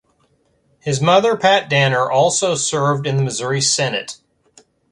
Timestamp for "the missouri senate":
3.17-4.17